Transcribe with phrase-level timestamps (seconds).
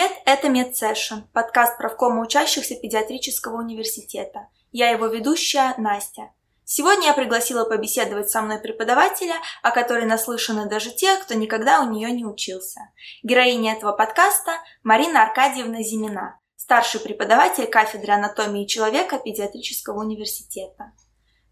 [0.00, 0.22] привет!
[0.24, 4.48] Это MedSession, подкаст правкома учащихся педиатрического университета.
[4.72, 6.30] Я его ведущая Настя.
[6.64, 11.90] Сегодня я пригласила побеседовать со мной преподавателя, о которой наслышаны даже те, кто никогда у
[11.90, 12.80] нее не учился.
[13.22, 14.52] Героиня этого подкаста–
[14.84, 20.92] Марина Аркадьевна Зимина, старший преподаватель кафедры анатомии человека педиатрического университета.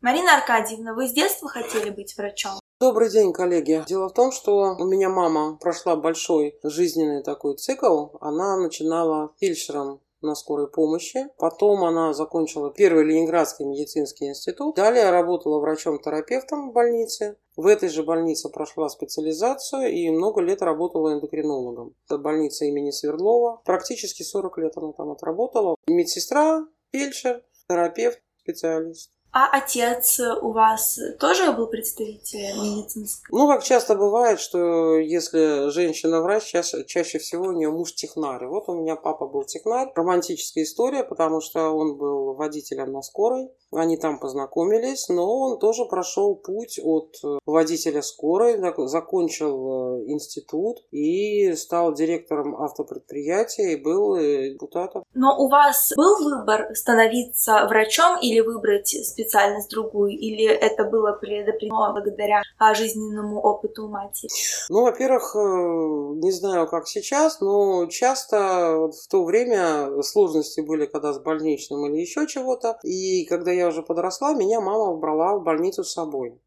[0.01, 2.61] Марина Аркадьевна, вы с детства хотели быть врачом?
[2.81, 3.83] Добрый день, коллеги.
[3.89, 8.11] Дело в том, что у меня мама прошла большой жизненный такой цикл.
[8.21, 11.27] Она начинала фельдшером на скорой помощи.
[11.39, 14.77] Потом она закончила первый Ленинградский медицинский институт.
[14.77, 17.37] Далее работала врачом-терапевтом в больнице.
[17.57, 21.97] В этой же больнице прошла специализацию и много лет работала эндокринологом.
[22.07, 23.61] Это больница имени Свердлова.
[23.65, 25.75] Практически 40 лет она там отработала.
[25.89, 29.11] Медсестра, фельдшер, терапевт, специалист.
[29.33, 33.39] А отец у вас тоже был представителем медицинского?
[33.39, 38.47] Ну, как часто бывает, что если женщина-врач, чаще, чаще всего у нее муж технарь.
[38.47, 39.93] Вот у меня папа был технарь.
[39.95, 43.51] Романтическая история, потому что он был водителем на скорой.
[43.71, 48.59] Они там познакомились, но он тоже прошел путь от водителя скорой,
[48.89, 55.05] закончил э, институт и стал директором автопредприятия и был э, депутатом.
[55.13, 61.93] Но у вас был выбор становиться врачом или выбрать специальность другую, или это было предопределено
[61.93, 64.31] благодаря а, жизненному опыту матери?
[64.69, 71.13] Ну, во-первых, э, не знаю, как сейчас, но часто в то время сложности были, когда
[71.13, 72.79] с больничным или еще чего-то.
[72.85, 76.41] И когда я уже подросла, меня мама брала в больницу с собой.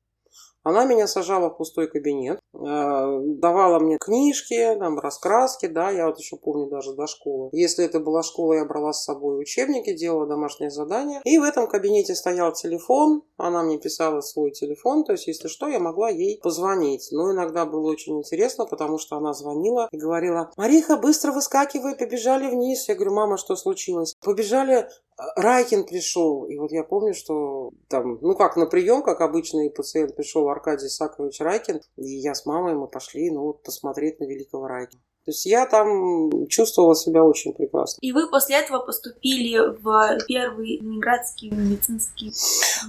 [0.64, 6.20] Она меня сажала в пустой кабинет, э, давала мне книжки, там, раскраски, да, я вот
[6.20, 7.50] еще помню даже до школы.
[7.52, 11.22] Если это была школа, я брала с собой учебники, делала домашние задания.
[11.26, 15.68] И в этом кабинете стоял телефон, она мне писала свой телефон, то есть, если что,
[15.68, 17.10] я могла ей позвонить.
[17.12, 22.50] Но иногда было очень интересно, потому что она звонила и говорила, Мариха, быстро выскакивай, побежали
[22.50, 22.88] вниз.
[22.88, 24.16] Я говорю, мама, что случилось?
[24.24, 24.88] Побежали
[25.36, 30.16] Райкин пришел, и вот я помню, что там, ну как на прием, как обычный пациент
[30.16, 34.68] пришел Аркадий Сакович Райкин, и я с мамой мы пошли, ну вот посмотреть на великого
[34.68, 35.02] Райкина.
[35.26, 38.00] То есть я там чувствовала себя очень прекрасно.
[38.02, 42.32] И вы после этого поступили в первый Ленинградский медицинский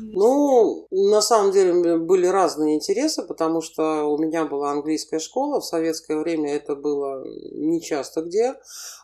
[0.00, 5.60] Ну, на самом деле были разные интересы, потому что у меня была английская школа.
[5.60, 7.22] В советское время это было
[7.52, 8.54] не часто где.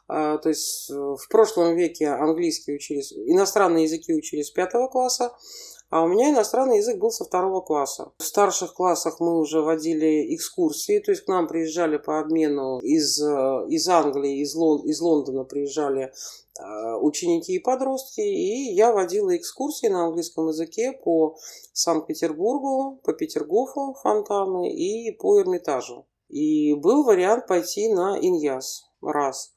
[0.09, 5.33] А, то есть в прошлом веке английские учились, иностранные языки учились с пятого класса,
[5.91, 8.13] а у меня иностранный язык был со второго класса.
[8.19, 13.21] В старших классах мы уже водили экскурсии, то есть к нам приезжали по обмену из,
[13.21, 16.13] э, из Англии, из, Лон, из Лондона приезжали
[16.61, 21.37] э, ученики и подростки, и я водила экскурсии на английском языке по
[21.73, 26.07] Санкт-Петербургу, по Петергофу, фонтаны и по Эрмитажу.
[26.29, 29.53] И был вариант пойти на Иньяс, раз.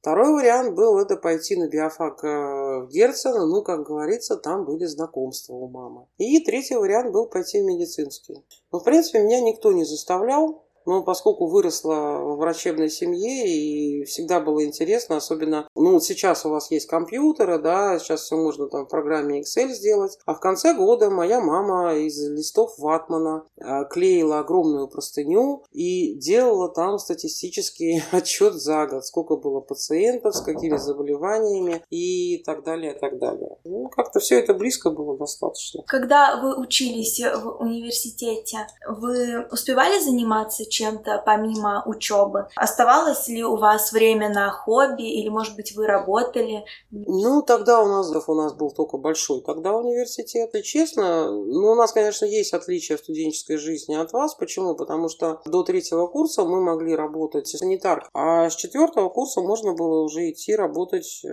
[0.00, 5.52] Второй вариант был это пойти на биофак э, Герцена, ну, как говорится, там были знакомства
[5.52, 6.06] у мамы.
[6.16, 8.42] И третий вариант был пойти в медицинский.
[8.72, 10.64] Но, в принципе, меня никто не заставлял.
[10.86, 16.50] Но поскольку выросла в врачебной семье и всегда было интересно, особенно, ну вот сейчас у
[16.50, 20.18] вас есть компьютеры, да, сейчас все можно там в программе Excel сделать.
[20.26, 26.68] А в конце года моя мама из листов ватмана а, клеила огромную простыню и делала
[26.68, 32.98] там статистический отчет за год, сколько было пациентов, с какими заболеваниями и так далее, и
[32.98, 33.56] так далее.
[33.64, 35.82] Ну, как-то все это близко было достаточно.
[35.86, 42.48] Когда вы учились в университете, вы успевали заниматься чем-то помимо учебы?
[42.56, 46.64] Оставалось ли у вас время на хобби или, может быть, вы работали?
[46.90, 50.54] Ну, тогда у нас, у нас был только большой тогда университет.
[50.54, 54.34] И честно, ну, у нас, конечно, есть отличия в студенческой жизни от вас.
[54.34, 54.74] Почему?
[54.74, 60.02] Потому что до третьего курса мы могли работать санитаркой, а с четвертого курса можно было
[60.02, 61.28] уже идти работать э,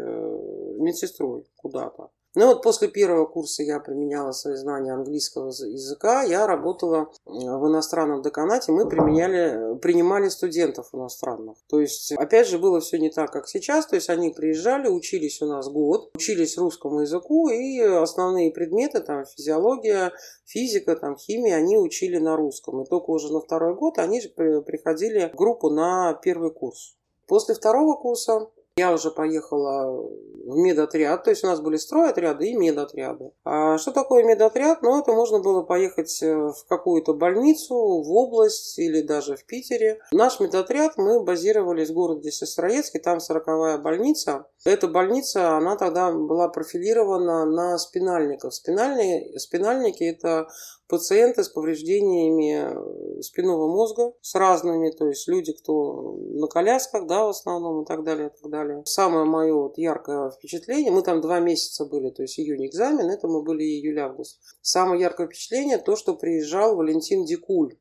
[0.80, 2.10] медсестрой куда-то.
[2.40, 6.22] Ну вот после первого курса я применяла свои знания английского языка.
[6.22, 8.72] Я работала в иностранном деканате.
[8.72, 11.58] Мы применяли, принимали студентов иностранных.
[11.68, 13.88] То есть, опять же, было все не так, как сейчас.
[13.88, 19.26] То есть, они приезжали, учились у нас год, учились русскому языку, и основные предметы, там,
[19.26, 20.12] физиология,
[20.46, 22.84] физика, там, химия, они учили на русском.
[22.84, 26.98] И только уже на второй год они приходили в группу на первый курс.
[27.26, 30.08] После второго курса я уже поехала
[30.48, 33.32] в медотряд, то есть у нас были стройотряды и медотряды.
[33.44, 34.82] А что такое медотряд?
[34.82, 40.00] Ну, это можно было поехать э, в какую-то больницу, в область или даже в Питере.
[40.12, 44.46] Наш медотряд мы базировались в городе Сестроецке, там 40 больница.
[44.64, 48.54] Эта больница, она тогда была профилирована на спинальников.
[48.54, 50.48] Спинальные, спинальники– это
[50.88, 57.30] пациенты с повреждениями спинного мозга, с разными, то есть люди, кто на колясках, да, в
[57.30, 58.84] основном и так далее, и так далее.
[58.86, 63.28] Самое мое вот яркое впечатление, мы там два месяца были, то есть июнь экзамен, это
[63.28, 64.40] мы были июль-август.
[64.62, 67.78] Самое яркое впечатление то, что приезжал Валентин Дикуль.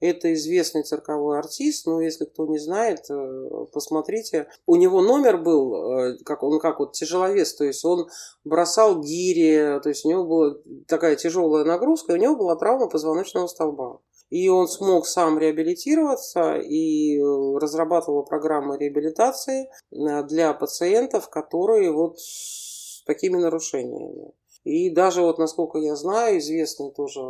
[0.00, 4.46] Это известный цирковой артист, но если кто не знает, э, посмотрите.
[4.66, 8.06] У него номер был, э, как он как вот тяжеловес, то есть он
[8.44, 10.54] бросал гири, то есть у него была
[10.86, 14.00] такая тяжелая нагрузка, и у него была травма позвоночного столба.
[14.28, 23.02] И он смог сам реабилитироваться и э, разрабатывал программы реабилитации для пациентов, которые вот с
[23.06, 24.32] такими нарушениями.
[24.64, 27.20] И даже вот, насколько я знаю, известный тоже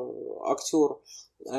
[0.46, 0.96] актер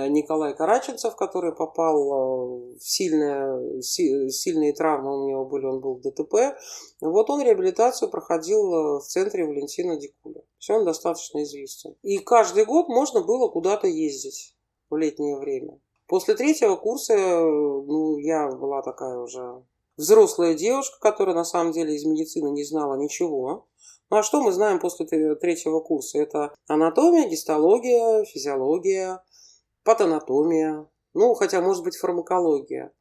[0.09, 6.01] Николай Караченцев, который попал э, в сильные, сильные травмы у него были, он был в
[6.01, 6.57] ДТП.
[7.01, 10.41] Вот он реабилитацию проходил э, в центре Валентина Дикуля.
[10.57, 11.95] Все, он достаточно известен.
[12.01, 14.55] И каждый год можно было куда-то ездить
[14.89, 15.79] в летнее время.
[16.07, 19.63] После третьего курса, ну, я была такая уже
[19.97, 23.67] взрослая девушка, которая на самом деле из медицины не знала ничего.
[24.09, 25.05] Ну а что мы знаем после
[25.35, 26.19] третьего курса?
[26.19, 29.21] Это анатомия, гистология, физиология,
[29.87, 32.91] патанатомия, ну, хотя, может быть, фармакология.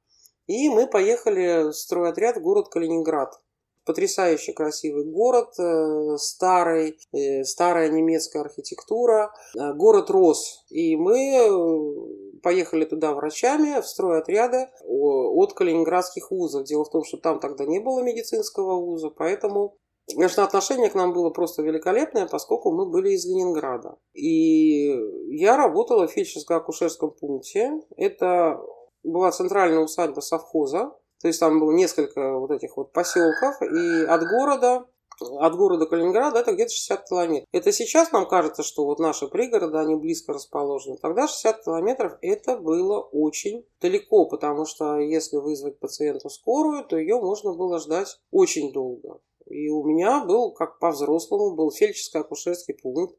[0.46, 3.40] И мы поехали в стройотряд в город Калининград.
[3.84, 9.32] Потрясающе красивый город, э, старый, э, старая немецкая архитектура.
[9.58, 10.64] Э, город рос.
[10.70, 16.64] И мы поехали туда врачами в стройотряды от калининградских вузов.
[16.64, 19.76] Дело в том, что там тогда не было медицинского вуза, поэтому
[20.08, 23.96] Конечно, отношение к нам было просто великолепное, поскольку мы были из Ленинграда.
[24.14, 24.96] И
[25.30, 27.80] я работала в фельдшерско-акушерском пункте.
[27.96, 28.60] Это
[29.02, 30.92] была центральная усадьба совхоза.
[31.20, 33.60] То есть там было несколько вот этих вот поселков.
[33.62, 34.86] И от города
[35.20, 37.48] от города Калининграда это где-то 60 километров.
[37.52, 40.98] Это сейчас нам кажется, что вот наши пригороды, они близко расположены.
[40.98, 47.18] Тогда 60 километров это было очень далеко, потому что если вызвать пациенту скорую, то ее
[47.18, 49.20] можно было ждать очень долго.
[49.46, 53.16] И у меня был, как по-взрослому, был фельдшерско-акушерский пункт,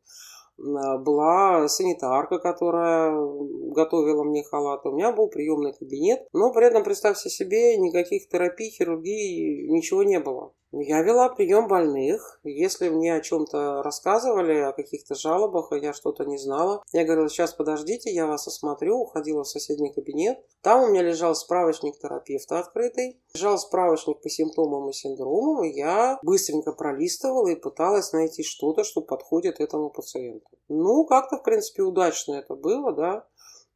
[0.59, 3.15] а, была санитарка, которая
[3.71, 4.89] готовила мне халаты.
[4.89, 10.19] У меня был приемный кабинет, но при этом, представьте себе, никаких терапий, хирургии, ничего не
[10.19, 10.53] было.
[10.71, 12.39] Я вела прием больных.
[12.43, 17.53] Если мне о чем-то рассказывали, о каких-то жалобах, я что-то не знала, я говорила, сейчас
[17.53, 20.39] подождите, я вас осмотрю, уходила в соседний кабинет.
[20.61, 26.19] Там у меня лежал справочник терапевта открытый, лежал справочник по симптомам и синдромам, и я
[26.21, 30.47] быстренько пролистывала и пыталась найти что-то, что подходит этому пациенту.
[30.67, 33.25] Ну, как-то, в принципе, удачно это было, да.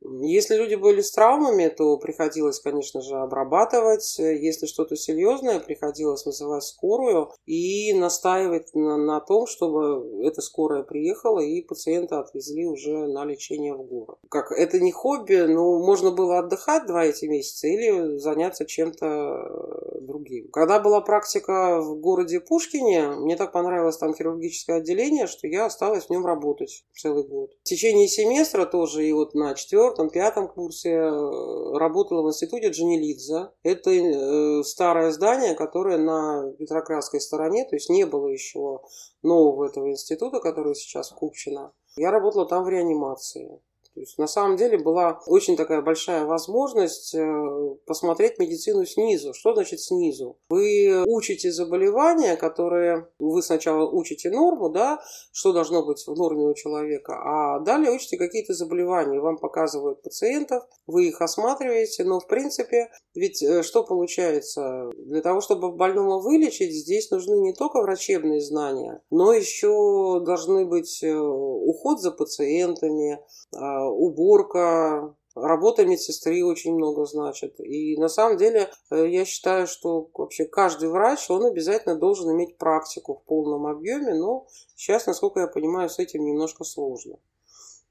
[0.03, 4.17] Если люди были с травмами, то приходилось, конечно же, обрабатывать.
[4.17, 11.39] Если что-то серьезное, приходилось вызывать скорую и настаивать на, на том, чтобы эта скорая приехала
[11.39, 14.17] и пациента отвезли уже на лечение в город.
[14.29, 20.49] Как это не хобби, но можно было отдыхать два эти месяца или заняться чем-то другим.
[20.51, 26.05] Когда была практика в городе Пушкине, мне так понравилось там хирургическое отделение, что я осталась
[26.05, 27.51] в нем работать целый год.
[27.61, 32.69] В течение семестра тоже и вот на четвертом четвертом, пятом курсе э, работала в институте
[32.69, 33.49] Джанилидзе.
[33.63, 38.81] Это э, старое здание, которое на Петроградской стороне, то есть не было еще
[39.23, 41.71] нового этого института, который сейчас в.
[41.95, 43.61] Я работала там в реанимации.
[43.93, 49.33] То есть на самом деле была очень такая большая возможность э, посмотреть медицину снизу.
[49.33, 50.37] Что значит снизу?
[50.49, 55.01] Вы учите заболевания, которые вы сначала учите норму, да,
[55.33, 59.19] что должно быть в норме у человека, а далее учите какие-то заболевания.
[59.19, 64.89] Вам показывают пациентов, вы их осматриваете, но в принципе, ведь э, что получается?
[64.95, 71.03] Для того, чтобы больного вылечить, здесь нужны не только врачебные знания, но еще должны быть
[71.03, 73.19] э, уход за пациентами,
[73.53, 77.59] а, уборка, Работа медсестры очень много значит.
[77.59, 82.57] И на самом деле э, я считаю, что вообще каждый врач, он обязательно должен иметь
[82.57, 87.17] практику в полном объеме, но сейчас, насколько я понимаю, с этим немножко сложно.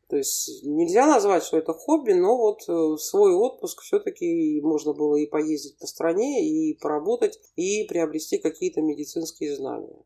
[0.09, 5.17] То есть нельзя назвать, что это хобби, но вот э, свой отпуск все-таки можно было
[5.17, 9.97] и поездить по стране, и поработать, и приобрести какие-то медицинские знания.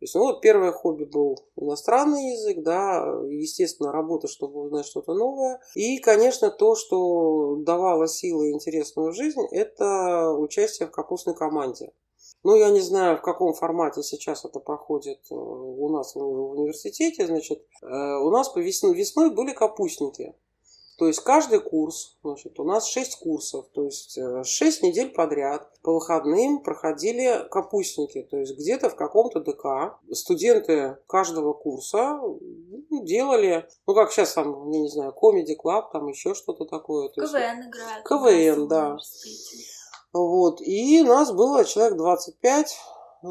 [0.00, 5.60] То есть, ну, первое хобби был иностранный язык, да, естественно, работа, чтобы узнать что-то новое.
[5.74, 11.92] И, конечно, то, что давало силы и интересную жизнь, это участие в капустной команде.
[12.42, 17.26] Ну, я не знаю, в каком формате сейчас это проходит э, у нас в университете.
[17.26, 20.34] Значит, э, у нас по весной, весной были капустники.
[21.00, 25.94] То есть каждый курс, значит, у нас 6 курсов, то есть 6 недель подряд по
[25.94, 33.94] выходным проходили капустники, то есть где-то в каком-то ДК студенты каждого курса ну, делали, ну
[33.94, 37.08] как сейчас там, я не знаю, комеди клаб, там еще что-то такое.
[37.08, 38.06] КВН есть, играют.
[38.06, 38.98] КВН, да.
[40.12, 42.78] Вот, и нас было человек 25,
[43.22, 43.26] э,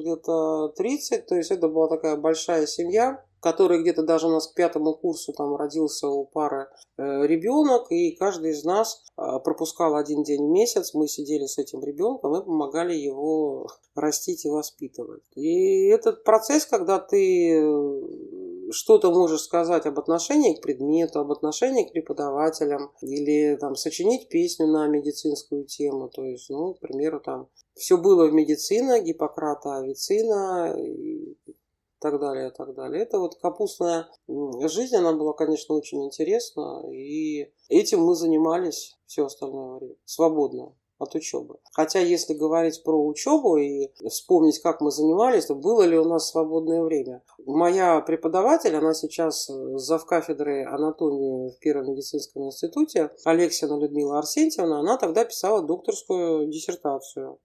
[0.00, 4.54] где-то 30, то есть это была такая большая семья который где-то даже у нас к
[4.54, 10.22] пятому курсу там родился у пары э, ребенок, и каждый из нас э, пропускал один
[10.22, 15.22] день в месяц, мы сидели с этим ребенком и помогали его растить и воспитывать.
[15.34, 21.84] И этот процесс, когда ты э, что-то можешь сказать об отношении к предмету, об отношении
[21.84, 27.48] к преподавателям, или там сочинить песню на медицинскую тему, то есть, ну, к примеру, там
[27.74, 30.74] все было в медицине, Гиппократа, Авицина,
[32.04, 33.02] так далее, так далее.
[33.02, 39.78] Это вот капустная жизнь, она была, конечно, очень интересна, и этим мы занимались все остальное
[39.78, 41.56] время, свободно от учебы.
[41.72, 46.28] Хотя, если говорить про учебу и вспомнить, как мы занимались, то было ли у нас
[46.28, 47.22] свободное время.
[47.46, 54.98] Моя преподаватель, она сейчас зав кафедры анатомии в Первом медицинском институте, Алексина Людмила Арсентьевна, она
[54.98, 57.38] тогда писала докторскую диссертацию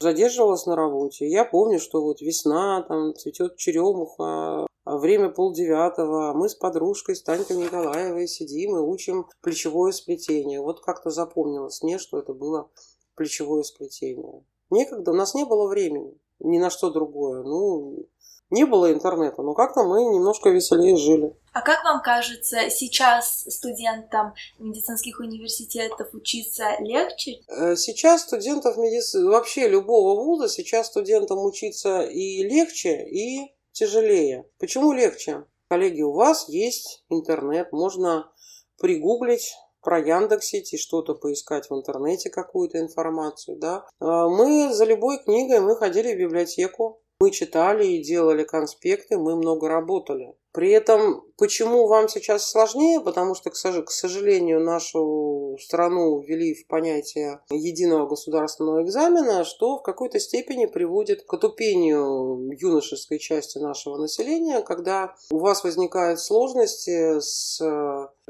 [0.00, 1.28] задерживалась на работе.
[1.28, 7.22] Я помню, что вот весна, там цветет черемуха, а время полдевятого, мы с подружкой, с
[7.22, 10.60] Танькой Николаевой сидим и учим плечевое сплетение.
[10.60, 12.70] Вот как-то запомнилось мне, что это было
[13.14, 14.44] плечевое сплетение.
[14.70, 17.42] Некогда, у нас не было времени ни на что другое.
[17.42, 18.06] Ну,
[18.50, 21.34] не было интернета, но как-то мы немножко веселее жили.
[21.52, 27.40] А как вам кажется, сейчас студентам медицинских университетов учиться легче?
[27.48, 34.46] Э, сейчас студентов медицины, вообще любого вуза, сейчас студентам учиться и легче, и тяжелее.
[34.58, 35.44] Почему легче?
[35.68, 38.30] Коллеги, у вас есть интернет, можно
[38.78, 43.86] пригуглить про Яндекс.Сети, что-то поискать в интернете, какую-то информацию, да.
[44.00, 49.36] А мы за любой книгой, мы ходили в библиотеку, мы читали и делали конспекты, мы
[49.36, 50.34] много работали.
[50.52, 53.00] При этом, почему вам сейчас сложнее?
[53.00, 60.20] Потому что, к сожалению, нашу страну ввели в понятие единого государственного экзамена, что в какой-то
[60.20, 67.60] степени приводит к отупению юношеской части нашего населения, когда у вас возникают сложности с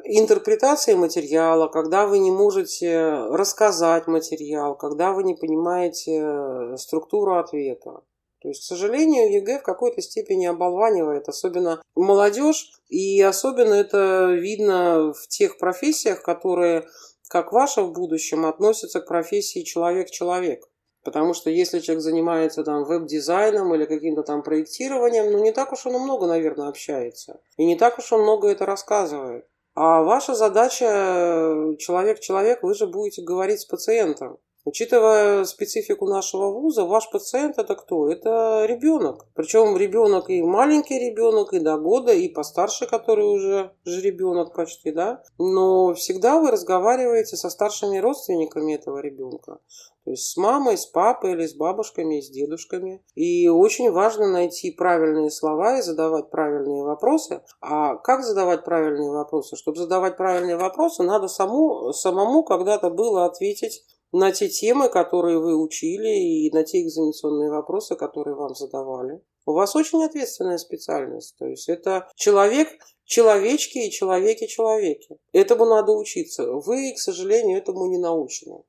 [0.02, 8.00] интерпретацией материала, когда вы не можете рассказать материал, когда вы не понимаете структуру ответа.
[8.44, 15.14] То есть, к сожалению, ЕГЭ в какой-то степени оболванивает, особенно молодежь, и особенно это видно
[15.14, 16.86] в тех профессиях, которые,
[17.30, 20.62] как ваша в будущем, относятся к профессии человек-человек.
[21.02, 25.86] Потому что если человек занимается там веб-дизайном или каким-то там проектированием, ну не так уж
[25.86, 27.40] он много, наверное, общается.
[27.56, 29.46] И не так уж он много это рассказывает.
[29.74, 34.38] А ваша задача человек-человек, вы же будете говорить с пациентом.
[34.66, 38.08] Учитывая специфику нашего вуза, ваш пациент это кто?
[38.08, 39.26] Это ребенок.
[39.34, 44.90] Причем ребенок и маленький ребенок, и до года, и постарше, который уже же ребенок почти,
[44.90, 45.22] да.
[45.38, 49.58] Но всегда вы разговариваете со старшими родственниками этого ребенка.
[50.04, 53.02] То есть с мамой, с папой или с бабушками, с дедушками.
[53.14, 57.42] И очень важно найти правильные слова и задавать правильные вопросы.
[57.60, 59.56] А как задавать правильные вопросы?
[59.56, 63.82] Чтобы задавать правильные вопросы, надо саму, самому когда-то было ответить
[64.14, 69.20] на те темы, которые вы учили, и на те экзаменационные вопросы, которые вам задавали.
[69.44, 71.36] У вас очень ответственная специальность.
[71.36, 72.68] То есть это человек,
[73.04, 75.18] человечки и человеки-человеки.
[75.32, 76.44] Этому надо учиться.
[76.46, 78.62] Вы, к сожалению, этому не научены.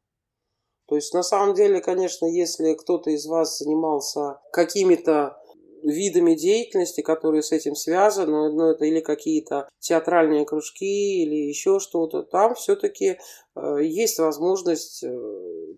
[0.87, 5.37] То есть на самом деле, конечно, если кто-то из вас занимался какими-то
[5.85, 12.23] видами деятельности, которые с этим связаны, ну, это или какие-то театральные кружки, или еще что-то,
[12.23, 13.17] там все-таки
[13.55, 15.09] э, есть возможность э,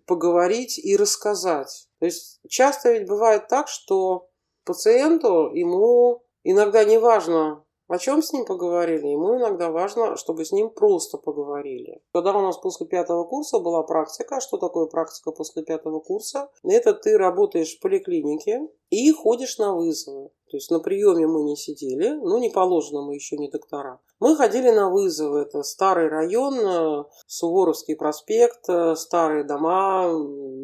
[0.06, 1.88] поговорить и рассказать.
[2.00, 4.28] То есть часто ведь бывает так, что
[4.64, 9.06] пациенту ему иногда не важно, о чем с ним поговорили?
[9.06, 12.02] Ему иногда важно, чтобы с ним просто поговорили.
[12.12, 16.50] Когда у нас после пятого курса была практика, что такое практика после пятого курса?
[16.62, 20.30] Это ты работаешь в поликлинике и ходишь на вызовы.
[20.50, 24.00] То есть на приеме мы не сидели, ну не положено, мы еще не доктора.
[24.18, 30.10] Мы ходили на вызовы, это старый район, э, Суворовский проспект, э, старые дома,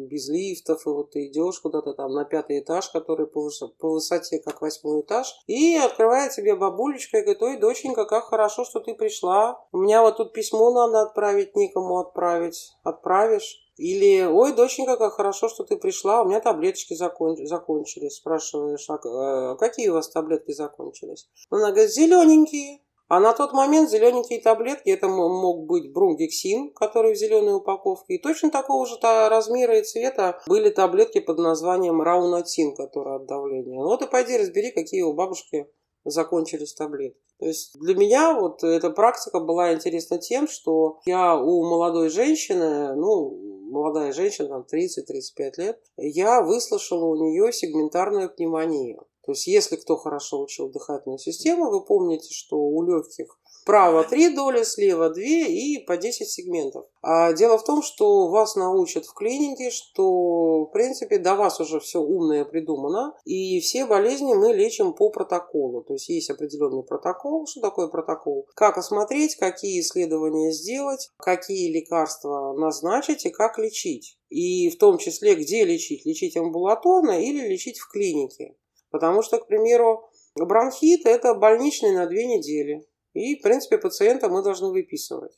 [0.09, 3.47] без лифтов, и вот ты идешь куда-то там на пятый этаж, который по,
[3.81, 8.79] высоте как восьмой этаж, и открывает тебе бабулечка и говорит, ой, доченька, как хорошо, что
[8.79, 13.64] ты пришла, у меня вот тут письмо надо отправить, никому отправить, отправишь?
[13.77, 17.35] Или, ой, доченька, как хорошо, что ты пришла, у меня таблеточки закон...
[17.45, 18.15] закончились.
[18.15, 21.27] Спрашиваешь, а какие у вас таблетки закончились?
[21.49, 22.81] Она говорит, зелененькие.
[23.07, 28.17] А на тот момент зелененькие таблетки, это мог быть брунгексин, который в зеленой упаковке, и
[28.17, 33.79] точно такого же размера и цвета были таблетки под названием раунатин, который от давления.
[33.79, 35.69] Ну вот и пойди разбери, какие у бабушки
[36.05, 37.19] закончились таблетки.
[37.39, 42.95] То есть для меня вот эта практика была интересна тем, что я у молодой женщины,
[42.95, 43.37] ну,
[43.69, 49.05] молодая женщина, там 30-35 лет, я выслушала у нее сегментарную пневмонию.
[49.25, 54.35] То есть, если кто хорошо учил дыхательную систему, вы помните, что у легких Справа 3
[54.35, 56.85] доли, слева 2 и по 10 сегментов.
[57.01, 61.79] А дело в том, что вас научат в клинике, что, в принципе, до вас уже
[61.79, 65.81] все умное придумано, и все болезни мы лечим по протоколу.
[65.81, 67.47] То есть есть определенный протокол.
[67.47, 68.47] Что такое протокол?
[68.53, 74.19] Как осмотреть, какие исследования сделать, какие лекарства назначить и как лечить.
[74.29, 76.05] И в том числе, где лечить.
[76.05, 78.53] Лечить амбулаторно или лечить в клинике.
[78.95, 82.87] Потому что, к примеру, бронхит– это больничный на две недели.
[83.13, 85.37] И, в принципе, пациента мы должны выписывать.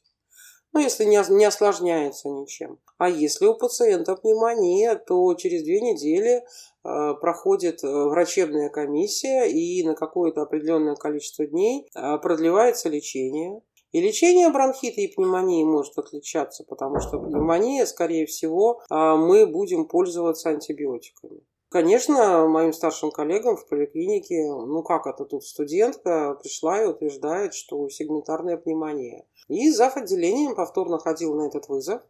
[0.73, 2.77] Ну, если не, осложняется ничем.
[2.99, 9.83] А если у пациента пневмония, то через две недели э, проходит э, врачебная комиссия и
[9.83, 13.59] на какое-то определенное количество дней э, продлевается лечение.
[13.91, 20.49] И лечение бронхита и пневмонии может отличаться, потому что пневмония, скорее всего, мы будем пользоваться
[20.49, 21.41] антибиотиками.
[21.69, 27.89] Конечно, моим старшим коллегам в поликлинике, ну как это тут студентка пришла и утверждает, что
[27.89, 29.25] сегментарная пневмония.
[29.49, 29.97] И зав.
[29.97, 32.01] отделением повторно ходил на этот вызов.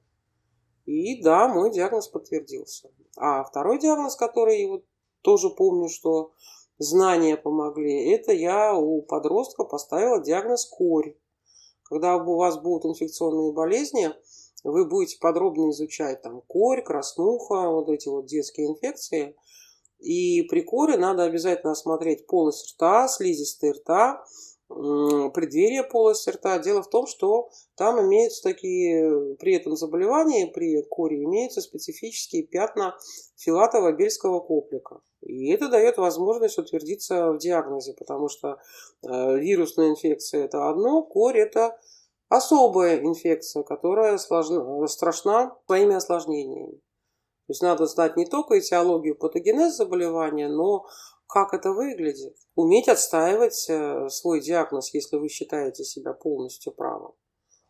[0.85, 2.91] И да, мой диагноз подтвердился.
[3.17, 4.85] А второй диагноз, который вот
[5.21, 6.33] тоже помню, что
[6.77, 11.17] знания помогли, это я у подростка поставила диагноз корь.
[11.83, 14.11] Когда у вас будут инфекционные болезни,
[14.63, 19.35] вы будете подробно изучать там корь, краснуха, вот эти вот детские инфекции.
[19.99, 24.23] И при коре надо обязательно осмотреть полость рта, слизистые рта,
[24.69, 26.59] преддверие полости рта.
[26.59, 32.95] Дело в том, что там имеются такие, при этом заболевании, при коре, имеются специфические пятна
[33.37, 34.99] филатово-бельского коплика.
[35.21, 38.57] И это дает возможность утвердиться в диагнозе, потому что
[39.03, 41.79] э, вирусная инфекция это одно, корь это
[42.29, 46.79] особая инфекция, которая сложна, страшна своими осложнениями.
[47.47, 50.85] То есть надо знать не только этиологию патогенез заболевания, но
[51.27, 52.35] как это выглядит.
[52.55, 57.13] Уметь отстаивать э, свой диагноз, если вы считаете себя полностью правым.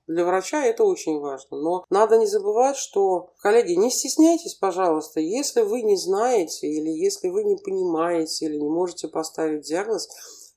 [0.07, 1.57] Для врача это очень важно.
[1.57, 7.27] Но надо не забывать, что, коллеги, не стесняйтесь, пожалуйста, если вы не знаете или если
[7.27, 10.09] вы не понимаете или не можете поставить диагноз,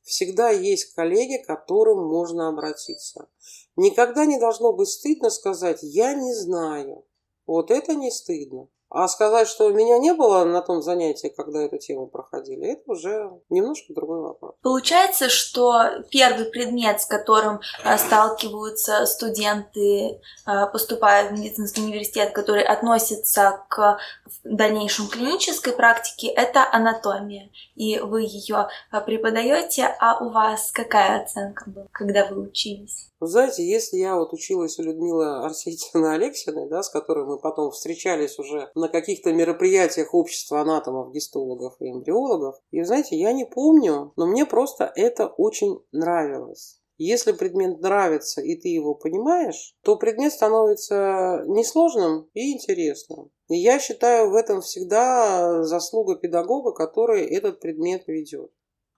[0.02, 3.28] всегда есть коллеги, к которым можно обратиться.
[3.76, 7.04] Никогда не должно быть стыдно сказать «я не знаю».
[7.46, 8.68] Вот это не стыдно.
[8.90, 13.30] А сказать, что меня не было на том занятии, когда эту тему проходили, это уже
[13.48, 14.54] немножко другой вопрос.
[14.62, 22.64] Получается, что первый предмет, с которым а, сталкиваются студенты, а, поступая в медицинский университет, который
[22.64, 23.98] относится к
[24.42, 27.50] дальнейшем клинической практике, это анатомия.
[27.76, 33.09] И вы ее а, преподаете, а у вас какая оценка была, когда вы учились?
[33.22, 38.38] Знаете, если я вот училась у Людмилы Арсентьевны Алексиной, да, с которой мы потом встречались
[38.38, 44.26] уже на каких-то мероприятиях общества анатомов, гистологов и эмбриологов, и, знаете, я не помню, но
[44.26, 46.80] мне просто это очень нравилось.
[46.96, 53.30] Если предмет нравится и ты его понимаешь, то предмет становится несложным и интересным.
[53.48, 58.50] И я считаю в этом всегда заслуга педагога, который этот предмет ведет.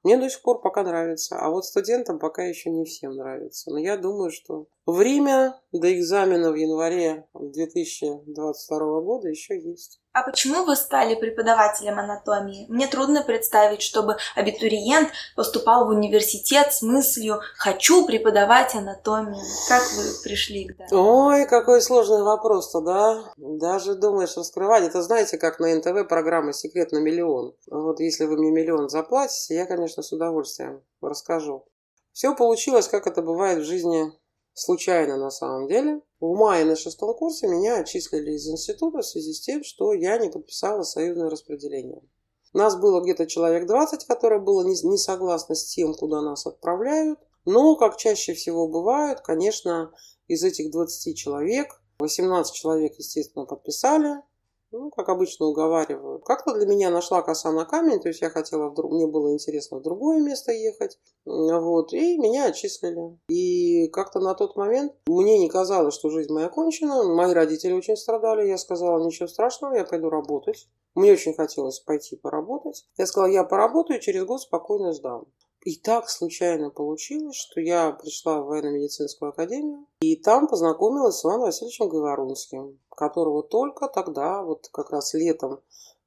[0.02, 3.70] Мне до сих пор пока нравится, а вот студентам пока еще не всем нравится.
[3.70, 10.01] Но я думаю, что время до экзамена в январе 2022 года еще есть.
[10.12, 12.66] А почему вы стали преподавателем анатомии?
[12.68, 19.42] Мне трудно представить, чтобы абитуриент поступал в университет с мыслью «хочу преподавать анатомию».
[19.68, 21.02] Как вы пришли к этому?
[21.02, 23.32] Ой, какой сложный вопрос-то, да?
[23.38, 24.84] Даже думаешь раскрывать.
[24.84, 27.54] Это знаете, как на НТВ программа «Секрет на миллион».
[27.70, 31.64] Вот если вы мне миллион заплатите, я, конечно, с удовольствием расскажу.
[32.12, 34.12] Все получилось, как это бывает в жизни
[34.52, 36.02] случайно на самом деле.
[36.22, 40.18] В мае на шестом курсе меня отчислили из института в связи с тем, что я
[40.18, 42.00] не подписала союзное распределение.
[42.52, 47.18] Нас было где-то человек 20, которое было не, не согласно с тем, куда нас отправляют.
[47.44, 49.90] Но, как чаще всего бывает, конечно,
[50.28, 54.22] из этих 20 человек 18 человек, естественно, подписали,
[54.72, 56.18] ну, как обычно, уговариваю.
[56.20, 59.78] Как-то для меня нашла коса на камень, то есть я хотела, вдруг, мне было интересно
[59.78, 63.18] в другое место ехать, вот, и меня отчислили.
[63.28, 67.96] И как-то на тот момент мне не казалось, что жизнь моя кончена, мои родители очень
[67.96, 70.68] страдали, я сказала, ничего страшного, я пойду работать.
[70.94, 72.86] Мне очень хотелось пойти поработать.
[72.98, 75.26] Я сказала, я поработаю, через год спокойно сдам.
[75.64, 81.42] И так случайно получилось, что я пришла в военно-медицинскую академию, и там познакомилась с Иваном
[81.42, 85.60] Васильевичем Говорунским, которого только тогда, вот как раз летом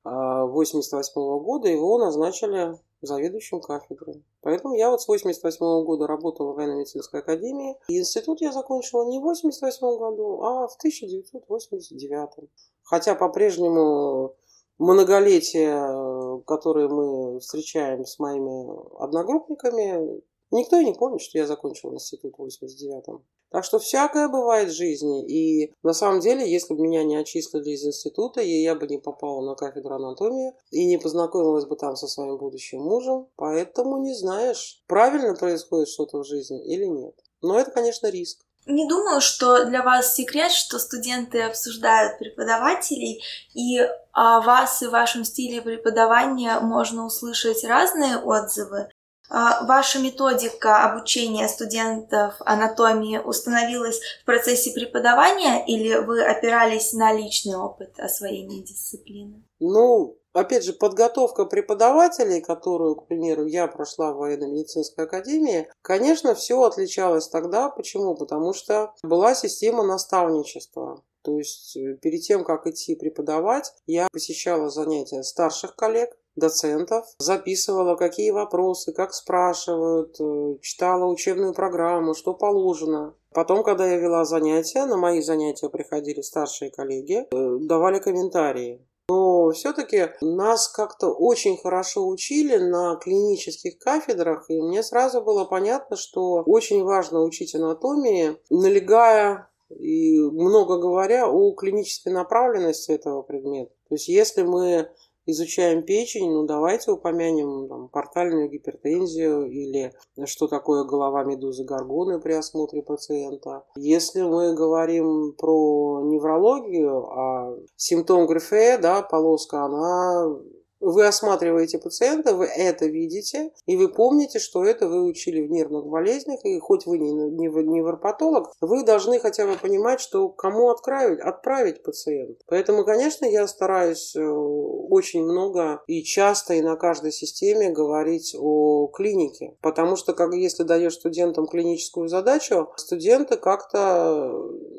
[0.04, 4.24] 88 -го года, его назначили заведующим кафедрой.
[4.42, 7.78] Поэтому я вот с 88 -го года работала в военно-медицинской академии.
[7.88, 12.50] И институт я закончила не в 88 году, а в 1989.
[12.84, 14.36] Хотя по-прежнему
[14.78, 22.36] многолетия, которые мы встречаем с моими одногруппниками, никто и не помнит, что я закончила институт
[22.38, 23.24] в 89-м.
[23.52, 25.26] Так что всякое бывает в жизни.
[25.28, 28.98] И на самом деле, если бы меня не отчислили из института, и я бы не
[28.98, 33.30] попала на кафедру анатомии и не познакомилась бы там со своим будущим мужем.
[33.38, 37.16] Поэтому не знаешь, правильно происходит что-то в жизни или нет.
[37.42, 38.42] Но это, конечно, риск.
[38.66, 43.22] Не думаю, что для вас секрет, что студенты обсуждают преподавателей,
[43.54, 43.80] и
[44.16, 48.88] о вас и вашем стиле преподавания можно услышать разные отзывы.
[49.30, 57.58] А, ваша методика обучения студентов анатомии установилась в процессе преподавания или вы опирались на личный
[57.58, 59.44] опыт освоения дисциплины?
[59.60, 66.62] Ну, опять же, подготовка преподавателей, которую, к примеру, я прошла в военно-медицинской академии, конечно, все
[66.62, 67.70] отличалось тогда.
[67.70, 68.16] Почему?
[68.16, 71.04] Потому что была система наставничества.
[71.26, 77.96] То есть э, перед тем, как идти преподавать, я посещала занятия старших коллег, доцентов, записывала,
[77.96, 83.16] какие вопросы, как спрашивают, э, читала учебную программу, что положено.
[83.34, 88.86] Потом, когда я вела занятия, на мои занятия приходили старшие коллеги, э, давали комментарии.
[89.10, 95.96] Но все-таки нас как-то очень хорошо учили на клинических кафедрах, и мне сразу было понятно,
[95.96, 103.72] что очень важно учить анатомии, налегая и много говоря о клинической направленности этого предмета.
[103.90, 104.90] То есть если мы
[105.26, 109.92] изучаем печень, ну давайте упомянем там, портальную гипертензию или
[110.26, 113.64] что такое голова медузы горгоны при осмотре пациента.
[113.76, 120.38] Если мы говорим про неврологию, а симптом Грифе, да, полоска, она
[120.80, 125.86] вы осматриваете пациента, вы это видите, и вы помните, что это вы учили в нервных
[125.86, 130.70] болезнях, и хоть вы не, не, не невропатолог, вы должны хотя бы понимать, что кому
[130.70, 132.40] отправить, отправить пациента.
[132.48, 138.88] Поэтому, конечно, я стараюсь э, очень много и часто и на каждой системе говорить о
[138.88, 144.32] клинике, потому что как, если даешь студентам клиническую задачу, студенты как-то,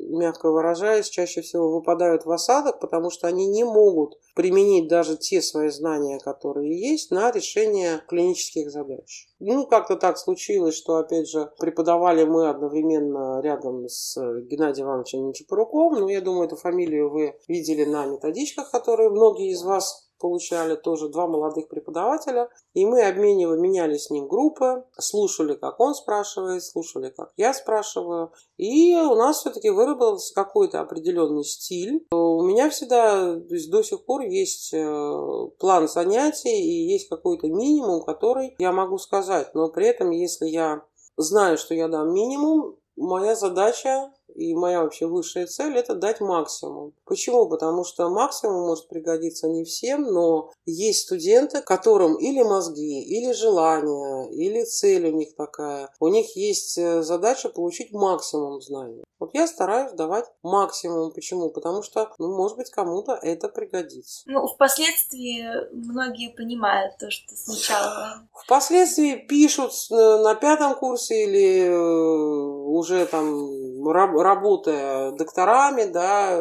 [0.09, 5.41] мягко выражаясь, чаще всего выпадают в осадок, потому что они не могут применить даже те
[5.41, 9.27] свои знания, которые есть, на решение клинических задач.
[9.39, 15.99] Ну, как-то так случилось, что, опять же, преподавали мы одновременно рядом с Геннадием Ивановичем Нечапоруком.
[15.99, 21.09] Ну, я думаю, эту фамилию вы видели на методичках, которые многие из вас получали тоже
[21.09, 27.09] два молодых преподавателя, и мы обменивали, меняли с ним группы, слушали, как он спрашивает, слушали,
[27.09, 32.05] как я спрашиваю, и у нас все-таки выработался какой-то определенный стиль.
[32.11, 37.47] У меня всегда, то есть до сих пор есть э, план занятий и есть какой-то
[37.47, 40.81] минимум, который я могу сказать, но при этом, если я
[41.17, 46.93] знаю, что я дам минимум, моя задача и моя вообще высшая цель– это дать максимум.
[47.05, 47.49] Почему?
[47.49, 54.31] Потому что максимум может пригодиться не всем, но есть студенты, которым или мозги, или желание,
[54.31, 55.89] или цель у них такая.
[55.99, 59.03] У них есть э, задача получить максимум знаний.
[59.19, 61.11] Вот я стараюсь давать максимум.
[61.11, 61.49] Почему?
[61.49, 64.21] Потому что, ну, может быть, кому-то это пригодится.
[64.27, 68.27] Ну, впоследствии многие понимают то, что сначала...
[68.45, 76.39] Впоследствии пишут на пятом курсе или э, уже там работая докторами, да,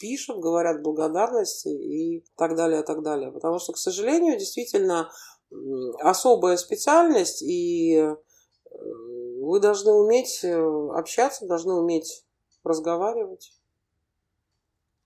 [0.00, 3.30] пишут, говорят благодарности и так далее, так далее.
[3.30, 5.10] Потому что, к сожалению, действительно
[6.00, 8.16] особая специальность, и э,
[9.46, 12.24] вы должны уметь э, общаться, должны уметь
[12.64, 13.52] разговаривать.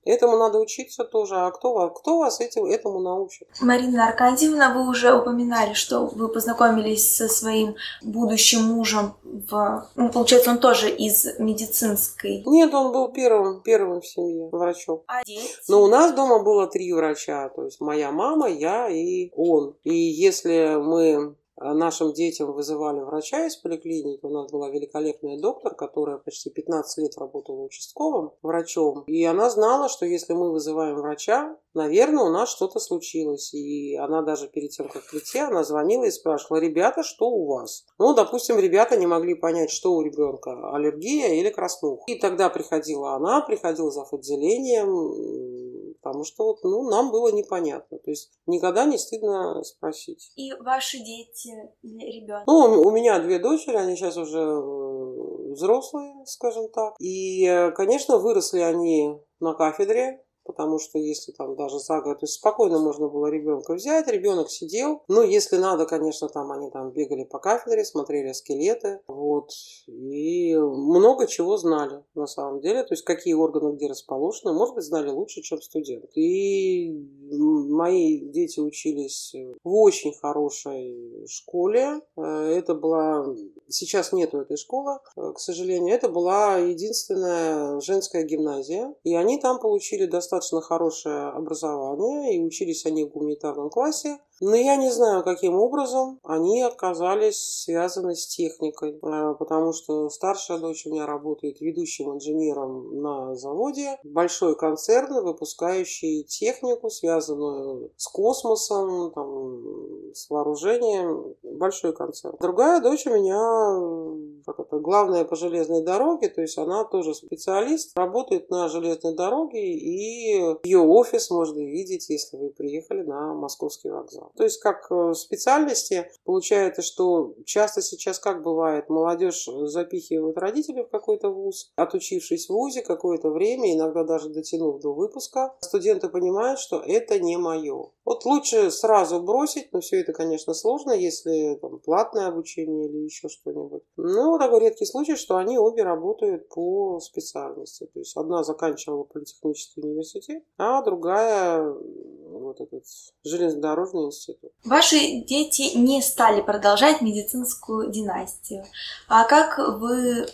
[0.03, 1.37] Этому надо учиться тоже.
[1.37, 3.48] А кто, кто вас этим, этому научит?
[3.61, 9.87] Марина Аркадьевна, вы уже упоминали, что вы познакомились со своим будущим мужем в...
[9.96, 12.42] Ну, получается, он тоже из медицинской.
[12.46, 15.03] Нет, он был первым, первым в семье врачом.
[15.07, 15.50] А дети?
[15.68, 17.50] Но у нас дома было три врача.
[17.50, 19.76] То есть моя мама, я и он.
[19.85, 24.25] И если мы нашим детям вызывали врача из поликлиники.
[24.25, 29.05] У нас была великолепная доктор, которая почти 15 лет работала участковым врачом.
[29.07, 33.53] И она знала, что если мы вызываем врача, наверное, у нас что-то случилось.
[33.55, 37.85] И она даже перед тем, как прийти, она звонила и спрашивала, ребята, что у вас?
[37.99, 42.05] Ну, допустим, ребята не могли понять, что у ребенка, аллергия или краснуха.
[42.07, 45.70] И тогда приходила она, приходил за отделением,
[46.03, 47.99] потому что вот, ну, нам было непонятно.
[47.99, 50.33] То есть никогда не стыдно спросить.
[50.37, 52.47] И ваши дети или ребенок?
[52.47, 56.95] Ну, у меня две дочери, они сейчас уже э, взрослые, скажем так.
[56.99, 62.25] И, э, конечно, выросли они на кафедре, потому что если там даже за год, то
[62.25, 66.91] есть спокойно можно было ребенка взять, ребенок сидел, ну, если надо, конечно, там они там
[66.91, 69.51] бегали по кафедре, смотрели скелеты, вот,
[69.87, 74.85] и много чего знали на самом деле, то есть какие органы где расположены, может быть,
[74.85, 76.07] знали лучше, чем студент.
[76.17, 76.91] И
[77.38, 83.27] мои дети учились в очень хорошей школе, э, это была,
[83.69, 89.59] сейчас нету этой школы, э, к сожалению, это была единственная женская гимназия, и они там
[89.61, 94.19] получили достаточно хорошее образование, и учились они в гуманитарном классе.
[94.40, 100.59] Но я не знаю, каким образом они оказались связаны с техникой, э, потому что старшая
[100.59, 103.98] дочь у меня работает ведущим инженером на заводе.
[104.03, 111.35] Большой концерн, выпускающий технику, связанную с космосом, там, с вооружением.
[111.42, 112.37] Большой концерн.
[112.40, 117.96] Другая дочь у меня как это, главная по железной дороге, то есть она тоже специалист,
[117.96, 124.33] работает на железной дороге, и ее офис можно видеть, если вы приехали на московский вокзал.
[124.37, 130.90] То есть как э, специальности получается, что часто сейчас как бывает, молодежь запихивает родителей в
[130.90, 136.81] какой-то вуз, отучившись в вузе какое-то время, иногда даже дотянув до выпуска, студенты понимают, что
[136.81, 137.90] это не мое.
[138.11, 143.29] Вот лучше сразу бросить, но все это, конечно, сложно, если там, платное обучение или еще
[143.29, 143.85] что-нибудь.
[143.96, 147.88] Ну, такой редкий случай, что они обе работают по специальности.
[147.94, 152.83] То есть одна заканчивала политехнический университет, а другая вот этот
[153.23, 154.51] железнодорожный институт.
[154.64, 158.64] Ваши дети не стали продолжать медицинскую династию.
[159.07, 160.27] А как вы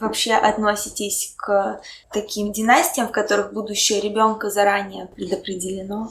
[0.00, 1.80] вообще относитесь к
[2.12, 6.08] таким династиям, в которых будущее ребенка заранее предопределено?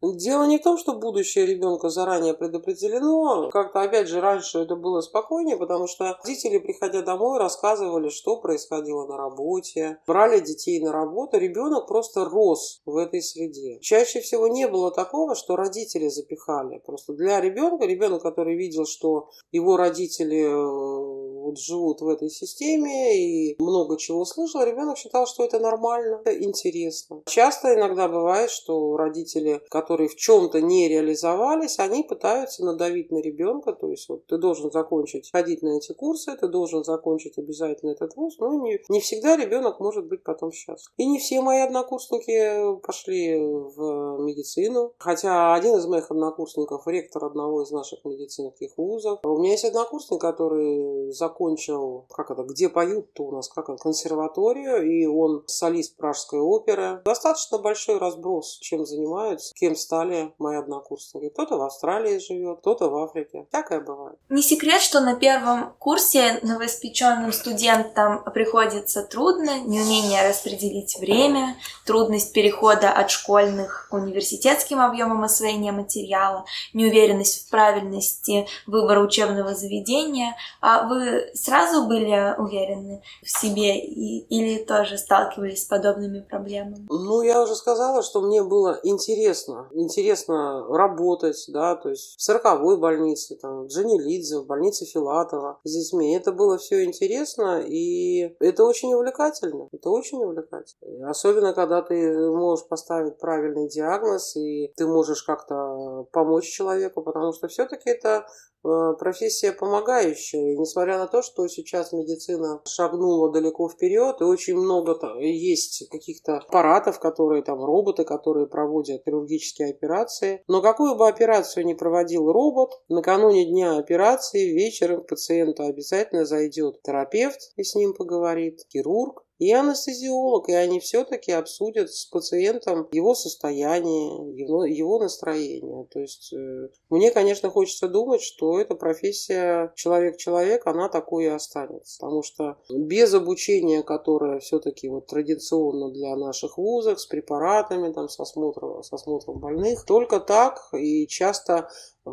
[0.00, 3.50] Дело не в том, что будущее ребенка заранее предопределено.
[3.50, 9.06] Как-то, опять же, раньше это было спокойнее, потому что родители, приходя домой, рассказывали, что происходило
[9.06, 11.38] на работе, брали детей на работу.
[11.38, 13.80] Ребенок просто рос в этой среде.
[13.80, 16.80] Чаще всего не было такого, что родители запихали.
[16.86, 23.18] Просто для ребенка, ребенок, который видел, что его родители э, вот живут в этой системе
[23.18, 27.22] и много чего слышал, ребенок считал, что это нормально, это интересно.
[27.26, 33.72] Часто иногда бывает, что родители, которые в чем-то не реализовались, они пытаются надавить на ребенка,
[33.72, 38.14] то есть вот ты должен закончить, ходить на эти курсы, ты должен закончить обязательно этот
[38.16, 40.92] вуз, но не, не всегда ребенок может быть потом счастлив.
[40.98, 47.62] И не все мои однокурсники пошли в медицину, хотя один из моих однокурсников ректор одного
[47.62, 49.20] из наших медицинских вузов.
[49.22, 53.78] У меня есть однокурсник, который закончил закончил, как это, где поют-то у нас, как это,
[53.78, 57.00] консерваторию, и он солист Пражской оперы.
[57.04, 61.30] Достаточно большой разброс, чем занимаются, кем стали мои однокурсники.
[61.30, 63.46] Кто-то в Австралии живет, кто-то в Африке.
[63.50, 64.18] Всякое бывает.
[64.28, 72.90] Не секрет, что на первом курсе новоиспеченным студентам приходится трудно, неумение распределить время, трудность перехода
[72.90, 80.36] от школьных к университетским объемам освоения материала, неуверенность в правильности выбора учебного заведения.
[80.60, 86.86] А вы сразу были уверены в себе и, или тоже сталкивались с подобными проблемами?
[86.88, 89.68] Ну, я уже сказала, что мне было интересно.
[89.72, 95.72] Интересно работать, да, то есть в сороковой больнице, там, в Джанилидзе, в больнице Филатова с
[95.72, 96.14] детьми.
[96.14, 99.68] Это было все интересно, и это очень увлекательно.
[99.72, 101.10] Это очень увлекательно.
[101.10, 107.48] Особенно, когда ты можешь поставить правильный диагноз, и ты можешь как-то помочь человеку, потому что
[107.48, 108.26] все-таки это
[108.64, 110.52] Э, профессия помогающая.
[110.52, 116.38] И несмотря на то, что сейчас медицина шагнула далеко вперед, и очень много есть каких-то
[116.38, 120.42] аппаратов, которые там, роботы, которые проводят хирургические операции.
[120.48, 126.82] Но какую бы операцию ни проводил робот, накануне дня операции вечером к пациенту обязательно зайдет
[126.82, 133.14] терапевт и с ним поговорит, хирург, и анестезиолог, и они все-таки обсудят с пациентом его
[133.14, 135.86] состояние, его, его настроение.
[135.90, 141.98] То есть э, мне, конечно, хочется думать, что эта профессия человек-человек, она такой и останется.
[142.00, 148.18] Потому что без обучения, которое все-таки вот традиционно для наших вузов, с препаратами, там, с,
[148.18, 151.68] осмотром, с осмотром больных, только так и часто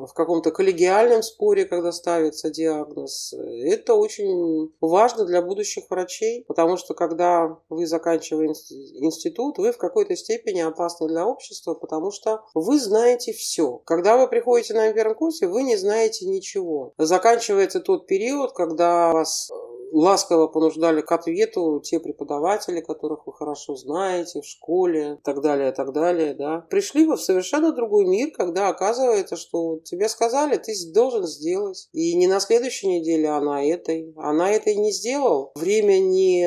[0.06, 3.34] в каком-то коллегиальном споре, когда ставится диагноз.
[3.34, 10.16] Это очень важно для будущих врачей, потому что когда вы заканчиваете институт, вы в какой-то
[10.16, 13.82] степени опасны для общества, потому что вы знаете все.
[13.86, 16.94] Когда вы приходите на первом курсе, вы не знаете ничего.
[16.98, 19.50] Заканчивается тот период, когда вас
[19.96, 25.72] ласково понуждали к ответу те преподаватели, которых вы хорошо знаете в школе, и так далее,
[25.72, 26.66] так далее, да.
[26.70, 31.88] Пришли вы в совершенно другой мир, когда оказывается, что тебе сказали, ты должен сделать.
[31.94, 34.14] И не на следующей неделе, а на этой.
[34.18, 35.52] Она это и не сделал.
[35.56, 36.46] Время не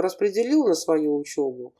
[0.00, 1.74] распределил на свою учебу.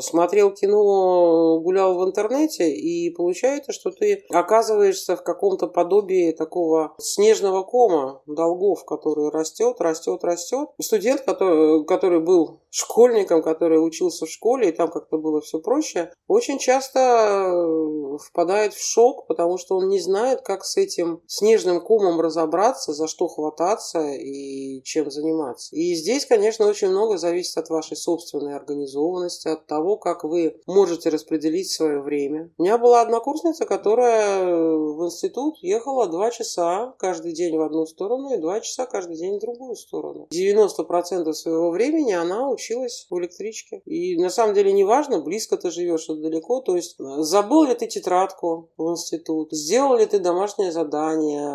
[0.00, 7.62] Смотрел кино, гулял в интернете, и получается, что ты оказываешься в каком-то подобии такого снежного
[7.62, 10.68] кома долгов, который растет, растет, растет.
[10.80, 16.10] Студент, который, который был школьником, который учился в школе, и там как-то было все проще,
[16.26, 21.80] очень часто э, впадает в шок, потому что он не знает, как с этим снежным
[21.80, 25.76] комом разобраться, за что хвататься и чем заниматься.
[25.76, 31.08] И здесь, конечно, очень много зависит от вашей собственной организованности, от того, как вы можете
[31.08, 32.50] распределить свое время.
[32.58, 38.34] У меня была однокурсница, которая в институт ехала два часа каждый день в одну сторону
[38.34, 40.28] и два часа каждый день в другую сторону.
[40.30, 43.80] 90% своего времени она училась в электричке.
[43.86, 46.60] И на самом деле не важно, близко ты живешь или далеко.
[46.60, 51.48] То есть забыл ли ты тетрадку в институт, сделал ли ты домашнее задание,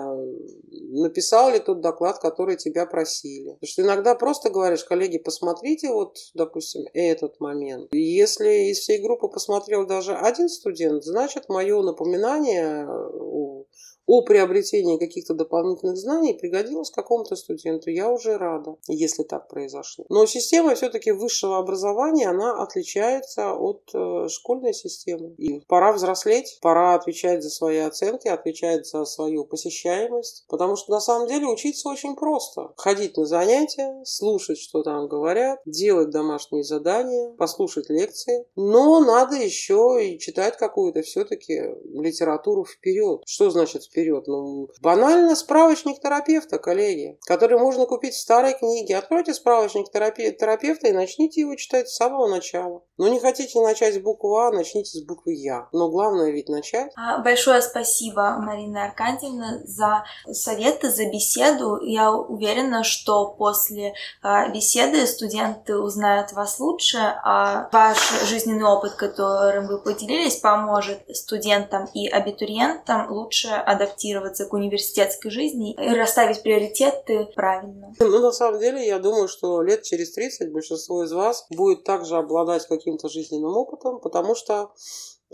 [1.04, 3.52] написал ли тот доклад, который тебя просили.
[3.52, 7.90] Потому что иногда просто говоришь, коллеги, посмотрите вот, допустим, этот момент.
[7.98, 12.86] Если из всей группы посмотрел даже один студент, значит, мое напоминание
[14.08, 17.92] о приобретении каких-то дополнительных знаний пригодилось какому-то студенту.
[17.92, 20.06] Я уже рада, если так произошло.
[20.08, 25.36] Но система все-таки высшего образования, она отличается от э, школьной системы.
[25.38, 30.46] И пора взрослеть, пора отвечать за свои оценки, отвечать за свою посещаемость.
[30.48, 32.72] Потому что на самом деле учиться очень просто.
[32.78, 38.46] Ходить на занятия, слушать, что там говорят, делать домашние задания, послушать лекции.
[38.56, 43.24] Но надо еще и читать какую-то все-таки литературу вперед.
[43.26, 43.97] Что значит вперед?
[43.98, 44.28] Вперед.
[44.28, 48.98] Ну, банально справочник терапевта, коллеги, который можно купить в старой книге.
[48.98, 52.84] Откройте справочник терапевта и начните его читать с самого начала.
[52.98, 55.68] Но не хотите начать с буквы А, начните с буквы Я.
[55.72, 56.92] Но главное ведь начать.
[56.96, 61.80] А, большое спасибо, Марина Аркадьевна, за советы, за беседу.
[61.82, 69.68] Я уверена, что после а, беседы студенты узнают вас лучше, а ваш жизненный опыт, которым
[69.68, 73.87] вы поделились, поможет студентам и абитуриентам лучше адаптироваться
[74.46, 77.94] к университетской жизни и расставить приоритеты правильно.
[78.00, 82.18] Ну, на самом деле, я думаю, что лет через 30 большинство из вас будет также
[82.18, 84.72] обладать каким-то жизненным опытом, потому что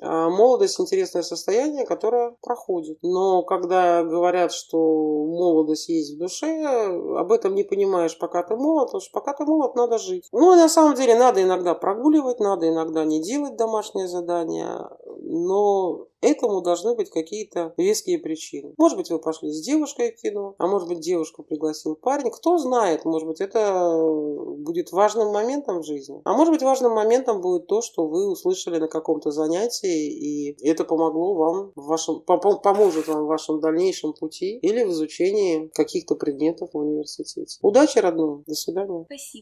[0.01, 2.97] молодость интересное состояние, которое проходит.
[3.01, 8.88] Но когда говорят, что молодость есть в душе, об этом не понимаешь, пока ты молод,
[8.88, 10.27] потому что пока ты молод, надо жить.
[10.32, 14.89] Ну и на самом деле надо иногда прогуливать, надо иногда не делать домашнее задание,
[15.21, 18.73] но Этому должны быть какие-то веские причины.
[18.77, 22.32] Может быть, вы пошли с девушкой в кино, а может быть, девушку пригласил парень.
[22.32, 23.93] Кто знает, может быть, это
[24.58, 26.21] будет важным моментом в жизни.
[26.23, 30.84] А может быть, важным моментом будет то, что вы услышали на каком-то занятии, и это
[30.84, 36.69] помогло вам в вашем, поможет вам в вашем дальнейшем пути или в изучении каких-то предметов
[36.74, 37.58] в университете.
[37.62, 38.43] Удачи, родной.
[38.46, 39.06] До свидания.
[39.06, 39.41] Спасибо.